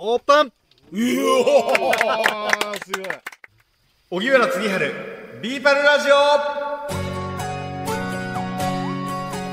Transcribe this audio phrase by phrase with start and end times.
[0.00, 0.36] オープン。
[0.46, 0.50] う
[0.92, 3.08] おーすごい
[4.10, 4.94] 荻原次春
[5.42, 6.14] ビーパルラジオ。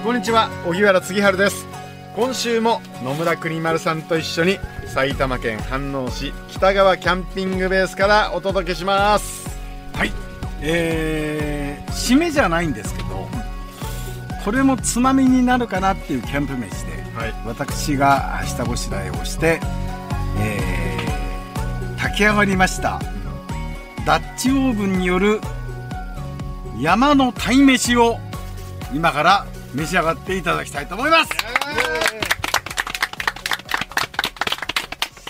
[0.04, 1.66] こんにちは荻原次春です。
[2.16, 9.50] 今週も野村国丸さんと一緒に埼玉県飯能市北川キャンピングベースからお届けします。
[9.94, 10.12] はい。
[10.62, 13.28] えー、締めじゃないんですけど
[14.44, 17.34] これもつまみになるかなっていうキャンプ飯で、はい。
[17.48, 23.02] 私が下ごしらえをして、えー炊き上がりました
[24.06, 25.42] ダッチオーブンによる
[26.80, 28.18] 山の鯛めしを
[28.94, 31.32] 今から召し上がっていただきたいと思います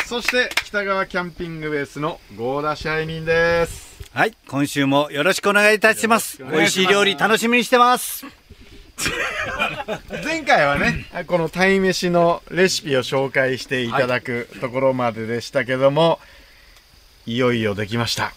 [0.08, 6.42] そして北川キャンピングベースの合田支配人ですはい、今週もよろしくお願いいたします。
[6.42, 8.26] 美味しい料理楽しみにしてます。
[10.24, 16.35] 前回はねこの鯛めしのレシピを紹介していただくところまででしたけども、い、
[17.26, 18.34] よいよできました。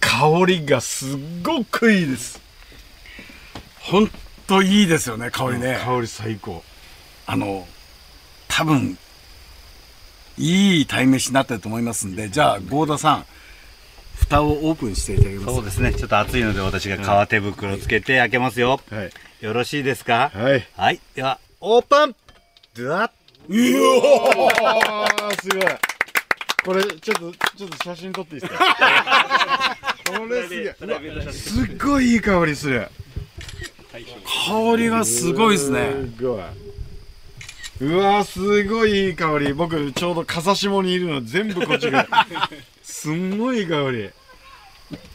[0.00, 2.40] 香りがすっごくいいです。
[3.80, 4.10] ほん
[4.46, 6.62] といいですよね香りね、香り最高。
[7.26, 7.66] あの
[8.48, 8.98] 多分
[10.38, 13.26] いい鯛めしになってると思いますんでじゃあ合田さん
[14.16, 18.80] 蓋をオープンしていただけますそうですね、ちょっと暑いので私が革手袋つけて開けますよ。
[18.90, 19.10] はい。
[19.44, 20.30] よろしいですか？
[20.34, 20.66] はい。
[20.76, 22.16] はい、では、オープン。
[22.74, 23.10] ドワッ。
[23.48, 25.64] うおーすごい
[26.64, 28.58] これちょっとちょっと写真撮っていいですか？
[30.18, 31.32] これすげえ。
[31.32, 32.88] すっごいいい香りする。
[33.92, 35.90] 香りがすごいですね。
[36.16, 36.40] すごい
[37.80, 39.52] うわすごいいい香り。
[39.54, 42.06] 僕ちょうど笠下にいるの全部こっちが
[42.82, 44.10] すんごいいい香り。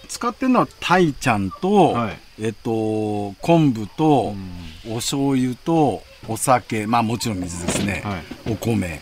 [0.07, 2.17] 使ってるのはタイちゃんと、はい。
[2.41, 4.35] えっと昆布と、
[4.89, 6.87] お醤油とお酒。
[6.87, 8.51] まあもちろん水ですね、はい。
[8.53, 8.99] お米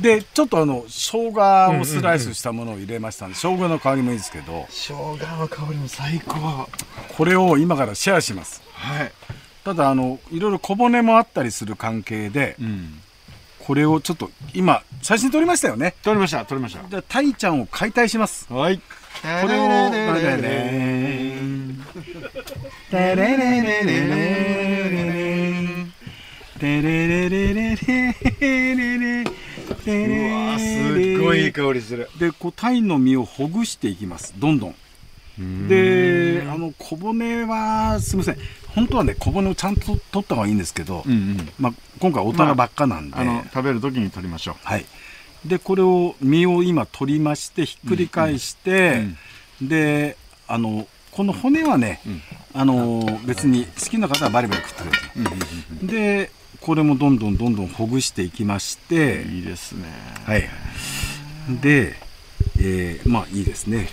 [0.00, 4.66] でちょっとあの生姜をスライスしたものを入れましたんで、生姜の香りもいいですけど。
[4.68, 6.38] 生姜の香りも最高。
[6.38, 6.68] は
[7.16, 8.62] これを今からシェアします。
[9.04, 9.12] い。
[9.64, 13.00] ただあのいろいろ小骨もあったりする関係で、うん。
[13.60, 15.94] これをちょっと今写真撮りましたよね。
[16.02, 18.46] 撮りました撮りましじゃあタイちゃんを解体します。
[18.48, 18.78] たはい。
[18.78, 18.82] こ
[19.42, 21.36] これをだよね。
[22.90, 24.08] テレレレレレ
[26.58, 28.87] テレレレレレレレテうレ
[29.90, 32.08] わすっごいいい香りする。
[32.18, 34.34] でこうタイの身をほぐしていきます。
[34.38, 34.74] どんどん。
[35.68, 38.38] であの小骨はすみません。
[38.74, 41.48] 本当はね小骨をちゃんと取った方がいいんですけど、うんうん。
[41.58, 44.54] まあ、今回大人ばっかなんで、あの食べる時に撮りましょう。
[44.64, 44.84] はい、
[45.44, 49.04] でこれを身を今取りましてひっくり返して、
[49.62, 50.16] で
[50.48, 52.00] あのこの骨はね、
[52.52, 55.06] あの別に好きな方はバリバリ食ってくださ
[55.82, 56.30] い、で
[56.60, 59.84] これもどんどんどんどんほぐしていきまして、いいですね。
[60.24, 60.48] はい。
[61.62, 61.94] で、
[62.60, 63.88] えーまあいいですね。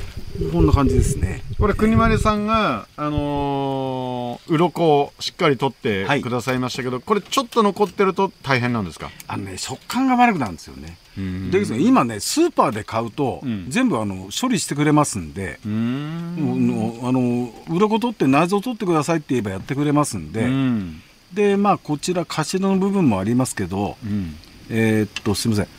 [0.52, 1.44] こんな感じですね。
[1.58, 6.22] これ国丸さんがあのー、鱗をしっかり取ってはい。
[6.22, 9.09] くださいましたけど、これちょっと残ってると大変なんですか？
[9.28, 10.98] あのね食感が悪くなるんですよね。
[11.18, 11.52] うん。
[11.52, 13.68] で今ねスーパーで買うと、うん。
[13.70, 17.00] 全部あの処理してくれますんで、うん。
[17.04, 21.02] あの鱗取って内臓取ってくださいって言えばやってくれますんで、うん
[21.34, 24.36] でまあこちら頭の部分もありますけどうん。
[24.69, 25.72] えーっとすみません。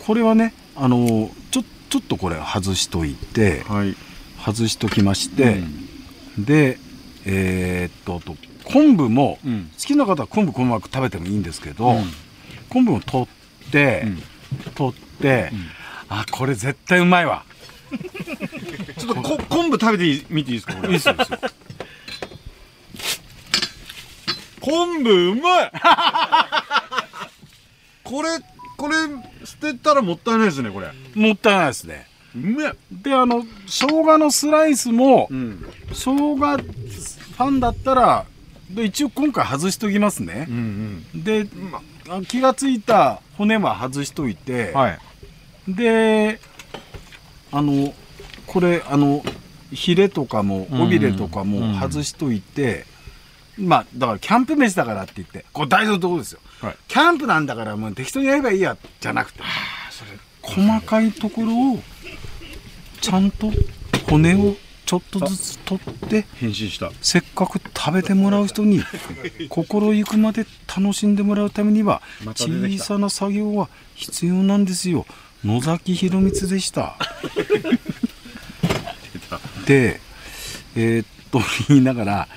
[0.00, 3.94] これはねあのちょちょっとこれ外しといてはい。
[4.44, 5.62] 外しときまして、
[6.38, 6.78] で
[7.24, 9.70] えーっとあと昆布も、うん。
[9.78, 12.04] 好きな方は昆布このまま食べてもいいんですけど、うん。
[12.68, 14.22] 昆布を取って、うん。
[14.74, 15.52] 取って、
[16.08, 17.44] あこれ絶対うまいわ。
[18.98, 20.74] ちょっとこ昆布食べていい見ていいですか？
[20.74, 20.88] これ。
[20.88, 21.38] いいですよいいですよ
[24.74, 25.70] 昆布うまい。
[28.02, 28.28] これ
[28.76, 28.94] これ
[29.44, 30.88] 捨てたらもったいないですねこれ。
[31.14, 32.08] もったいないですね。
[32.34, 32.72] うめえ。
[32.90, 35.64] であの生姜のスライスも、ん。
[35.90, 38.24] 生姜ファンだったら
[38.68, 40.46] で一応今回外しときますね。
[40.48, 41.22] うんう、ん。
[41.22, 41.46] で
[42.08, 42.20] あ。
[42.26, 44.98] 気がついた骨は外しといて、はい。
[45.68, 46.40] で
[47.52, 47.94] あの
[48.48, 49.22] これあの
[49.72, 52.86] ヒレとかもうん尾びれとかもうん外しといて、
[53.58, 56.76] まあだからキャンプ飯だからって言ってこれ大事なところですよ、はい。
[56.88, 59.40] キャンプなんだからもう適当にやればいいやじゃなくて
[60.42, 61.78] 細かいところを
[63.00, 63.50] ちゃんと
[64.08, 64.56] 骨を
[64.86, 66.90] ちょっとずつ取って変身した。
[67.00, 68.82] せっかく食べてもらう人に
[69.48, 72.02] 心ゆくまで楽しんでもらうためには
[72.34, 75.06] 小さな作業は必要なんですよ。
[75.44, 76.96] 野崎弘光でした。
[79.66, 80.00] で
[80.76, 82.28] えーっと言いながら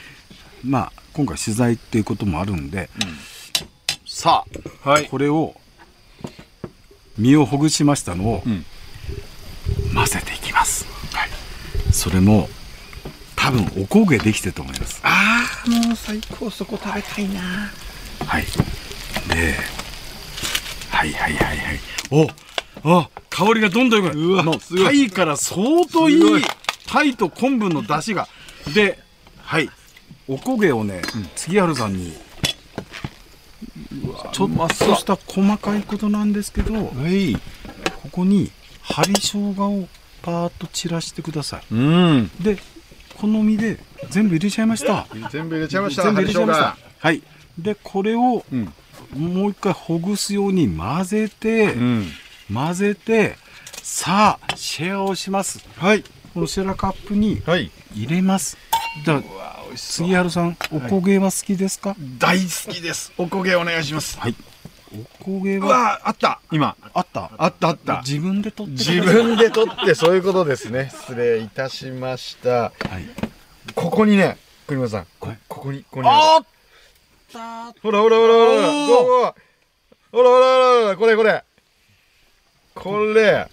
[0.64, 2.92] まあ今回取材っていうこともあるんで、
[4.06, 4.46] さ
[4.86, 5.08] あ、はい。
[5.08, 5.56] これを
[7.18, 8.64] 身をほぐしましたのをん。
[9.96, 10.86] 混ぜていきます、
[11.92, 12.48] それも
[13.36, 15.02] 多分おこげできてると思います。
[15.04, 17.42] ああもう最高そこ食べたいな。
[18.26, 18.46] はい。
[19.28, 19.56] で
[20.90, 21.80] はいはいはいはい。
[22.84, 24.46] おあ香りがどんどんうわ
[24.84, 26.44] タイから相当いい。
[26.86, 28.28] タイと昆布の出汁が。
[28.74, 29.00] で
[29.42, 29.70] はい
[30.28, 31.02] おこげをね、
[31.36, 32.14] 杉原さんに
[34.34, 37.36] ちょっとした細かいことなんですけどはい。
[38.04, 38.52] ここに
[38.82, 39.88] 針生姜を
[40.22, 42.32] パーッと散らしてくださうん。
[42.40, 42.58] いで
[43.16, 43.80] 好みで
[44.10, 45.08] 全部入れちゃいました。
[45.32, 46.04] 全部入れちゃいました。
[46.04, 46.66] 全部入れちゃいました。
[46.66, 47.24] 針はい。
[47.58, 48.74] でこれをうん。
[49.16, 52.08] もう一回ほぐすように混ぜて、うん。
[52.54, 53.38] 混ぜて
[53.82, 55.66] さあシェアをします。
[55.78, 56.04] はい。
[56.34, 57.72] このシェラカップにはい。
[57.96, 58.58] 入れます。
[59.06, 59.24] じゃ
[59.78, 61.96] あ杉原さんおこげは好きですか？
[62.18, 63.14] 大好きです。
[63.16, 64.20] おこげお願いします。
[64.20, 64.36] はい、
[64.92, 66.40] おこげうはわあった。
[66.52, 66.76] 今。
[66.96, 67.30] あった？
[67.38, 68.02] あったあった。
[68.04, 70.90] 自分で取って自分で取ってそういうことですね。
[70.92, 72.50] 失礼いたしました。
[72.50, 72.74] はい。
[73.76, 75.08] ここにね栗本さん。
[75.20, 75.40] こはい。
[75.48, 76.46] ここにここにあっ
[77.32, 77.74] た。
[77.84, 79.36] ほらほらほらほらほらほら
[80.12, 81.44] ほらほらほらこれこれ。
[82.74, 83.48] これ。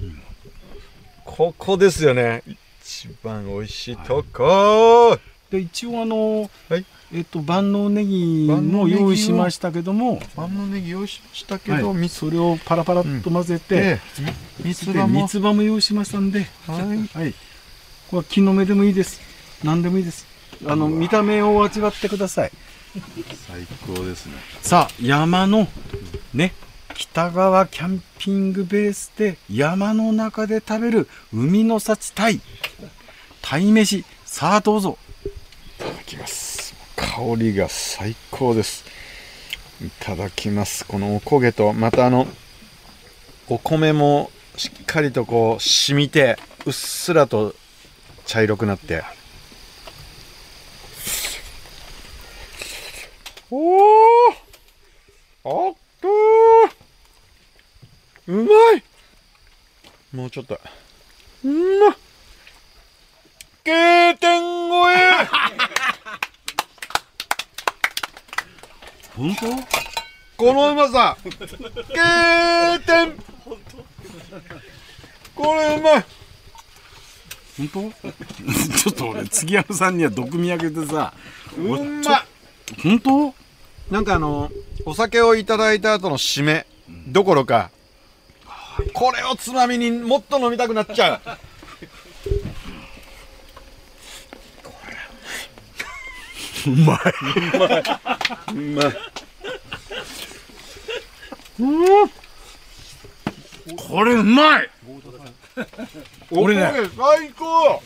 [1.27, 2.43] ここですよね。
[2.83, 5.19] 一番美味しいとこ
[5.55, 6.85] で一応あの、はい。
[7.13, 10.21] えっと万能ネギも用意しましたけども。
[10.37, 12.09] 万能ネギ用意しましたけはい。
[12.09, 14.01] それをパラパラっと混ぜて、で
[14.65, 15.21] み三つ葉も。
[15.21, 17.19] 三つ葉も用意しましたんで、はい。
[17.19, 17.33] はい、
[18.11, 19.21] これは木の芽でもいいです。
[19.63, 20.27] 何でもいいです。
[20.67, 22.51] あの見た目を味わってください。
[23.47, 24.33] 最高ですね。
[24.61, 25.69] さあ山の
[26.33, 26.53] ね
[26.95, 32.41] 北川キャンピングベースで山の中で食べる海の幸タイ
[33.43, 34.99] 鯛飯さあどうぞ
[36.05, 36.75] きます。
[36.97, 38.85] 香りが最高です。
[39.83, 40.87] いただきます。
[40.87, 42.27] このおこげとまたあの
[43.49, 47.55] お米もしっかりとこう染みてうっすらと
[48.27, 49.03] 茶色くなって。
[53.51, 53.59] お
[55.45, 56.09] おあっと
[58.27, 58.83] うまい。
[60.13, 60.59] もうちょっと。
[61.45, 61.97] うんまっ
[63.65, 64.95] K 点超え
[69.17, 69.34] 本当
[70.37, 71.17] このうまさ。
[71.23, 71.31] K
[72.87, 73.15] 点
[75.35, 76.05] これうまい。
[77.57, 78.13] 本当？
[78.79, 81.13] ちょっと俺杉山さんには毒味あげてさ。
[81.57, 81.83] うまい。
[82.83, 83.35] 本当？
[83.91, 84.51] なんかあの
[84.87, 86.67] お酒をいただいた後の締め。
[87.09, 87.71] どころか。
[88.93, 91.21] これをつまみにもっと飲みたくなっちゃう。
[96.71, 96.99] うまい。
[98.53, 98.93] うまい
[101.61, 102.11] うまい
[103.77, 104.71] これうまい。
[106.31, 107.81] 俺ね最高。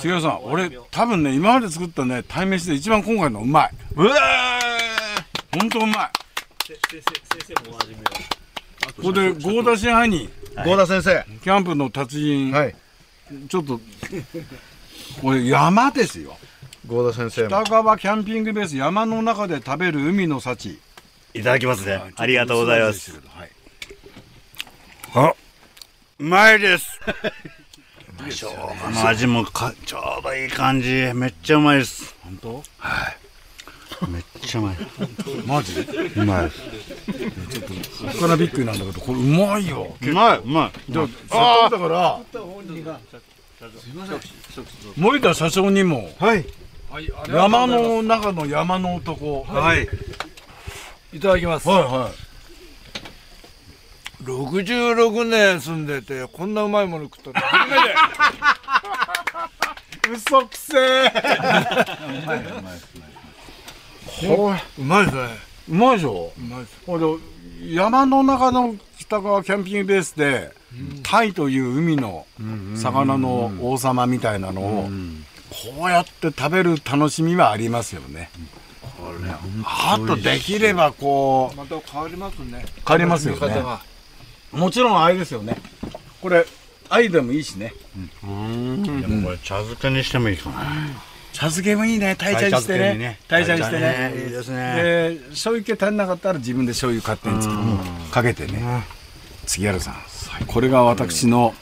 [0.00, 3.70] 杉山さん俺多分ね今まで作ったね鯛めしで一番今回のうまい。
[3.94, 4.14] うわ
[5.58, 6.10] 本当うまい。
[8.96, 10.30] ここで合田支配人。
[10.56, 11.24] ー合田先生。
[11.42, 12.74] キャンプの達人、はい。
[13.48, 13.80] ちょっと
[15.22, 16.36] これ山ですよ。
[16.86, 17.48] 合田先生も。
[17.48, 20.80] 北川キャンピングベース山の中で食べる海の幸
[21.34, 22.02] いただきますね。
[22.16, 23.12] ありがとうございます。
[23.12, 23.50] はい
[25.12, 25.34] あ、
[26.18, 27.00] うまいです。
[28.24, 28.50] 生姜
[28.92, 31.10] の味もかちょうどいい感じ。
[31.14, 32.14] めっちゃうまいです。
[32.22, 32.62] 本当？
[34.08, 34.76] めっちゃうまい。
[35.46, 35.74] マジ？
[35.74, 35.82] で
[36.16, 36.60] うまいです。
[38.04, 40.92] ここからびっくりなんだけどこれうまいようまい、うまい。
[40.92, 42.20] じゃあだから
[44.96, 46.46] 森田社長にもはい
[47.28, 49.88] 山の中の山の男はいい
[51.18, 51.68] ただきます。
[51.68, 52.12] は
[54.22, 57.40] 66年住んでて、こんなうまいもの食ったの？
[57.40, 57.84] 初めて。
[60.10, 61.12] い嘘くせえ
[64.26, 65.22] ほうまいですね。
[65.68, 66.32] うまいでしょ？
[66.36, 67.74] うまいです。
[67.74, 70.52] 山の中の北川キャンピングベースで、
[71.02, 72.26] タイという海の
[72.76, 74.88] 魚の王様みたいなのを、
[75.74, 78.30] こうやって食べる楽しみはありますよね。
[79.64, 82.64] あとできればこうまた変わりますね。
[82.86, 83.62] 変わりますよね。
[84.52, 85.56] もちろんあれですよね。
[86.20, 86.44] これ
[86.88, 87.72] アイでもいいしね。
[88.22, 90.64] でもこれ茶漬けにしてもいいかな。
[91.32, 92.16] 茶漬けもいいね。
[92.16, 93.20] タイ茶にしてね。
[93.28, 94.12] タイ茶にしてね。
[94.16, 94.82] いいですね。
[94.82, 97.60] で醤油気足んなかったら自分で醤油勝手に作る
[98.10, 98.84] かけてね。
[99.46, 99.94] 杉原さん。
[100.46, 101.54] これが私の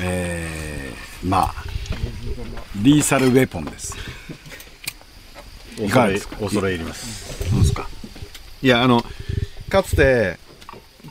[0.00, 1.54] えーまあ
[2.82, 3.96] リーサルウェポンです
[5.78, 6.28] いかがです。
[6.28, 7.50] か恐れ入ります。
[7.50, 7.88] どうですか？
[8.62, 9.04] いやあの
[9.68, 10.38] かつて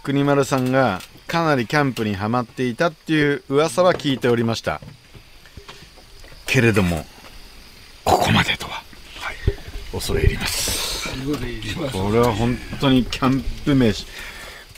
[0.04, 4.82] 国丸さんがかなりキャンプにはまっていたっていう噂は聞いておりました。
[6.46, 7.06] けれども
[8.04, 8.84] ここまでとは、
[9.92, 11.10] 恐れ入ります。
[11.92, 14.06] これは本当にキャンプ飯。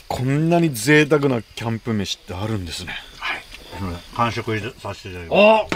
[0.08, 2.94] こんなに贅沢なキャンプ飯ってあるんですね。
[4.14, 5.68] 完食させていただきまお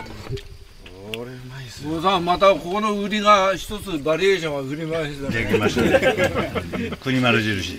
[1.84, 6.92] もうさまたここの売りが一つバリエーションが振り回してすできましたね。
[7.00, 7.78] 国丸印。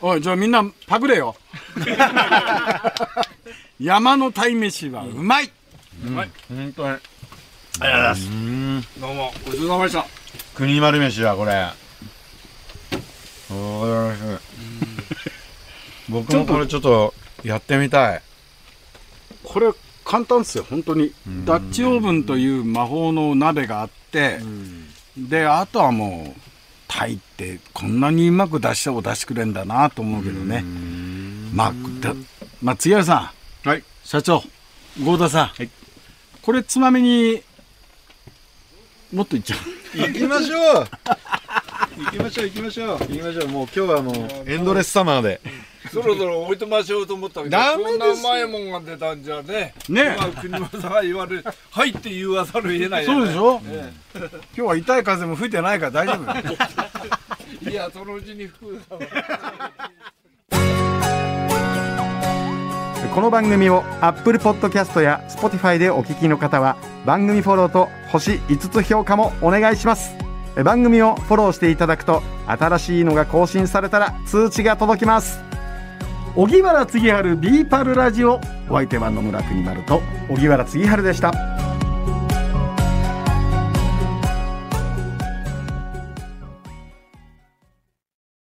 [0.00, 1.36] おいじゃあみんなパクれよ。
[3.78, 5.50] 山の鯛めしはうまい、
[6.02, 6.28] 本
[6.76, 6.98] 当に。
[9.00, 10.04] どうもごちそうさまでした。
[10.54, 11.68] 国丸飯はこれ。
[13.50, 14.42] おーしい
[16.08, 17.14] 僕もこれちょっと
[17.44, 18.22] やってみたい。
[19.42, 19.70] これ
[20.04, 21.12] 簡単ですよ本当に。
[21.44, 24.38] ダッチオーブンという魔法の鍋があって
[25.16, 26.40] であとはもう
[26.88, 30.64] タイってこんなにうまく出汁を出してくれんだなと思うけどね。
[31.52, 32.14] まあだ
[32.62, 33.32] 松原さ
[33.64, 33.68] ん。
[33.68, 33.82] はい。
[34.04, 34.42] 社長
[35.02, 35.50] 合田さん、
[36.42, 37.42] これつまみに
[39.12, 39.58] もっといっちゃう。
[39.98, 40.88] 行きましょう。
[42.04, 42.98] 行きましょう行きましょう。
[42.98, 43.48] 行きましょう。
[43.48, 44.14] もう今日はもう
[44.46, 45.40] エンドレスサマーで
[45.94, 56.48] そろそろ置いてましょうと思ったけどダメですこんなうまいもんが出たんじゃねね今国間さんが言われる「はい」って言わざるを得ないそうでしょ、今日は痛い風も吹いてないから大丈夫。
[56.48, 56.56] よ
[57.70, 58.98] いやそのうちに福さん
[63.14, 70.24] この番組を Apple Podcast や Spotify でお聞きの方は番組フォローと星5つ評価もお願いします。
[70.56, 75.53] え番組をフォローしていただくと新しいのが更新されたら通知が届きます
[76.36, 78.40] 荻原次春ビーパルラジオ。
[78.68, 81.53] お相手は野村国丸と荻原次春でした。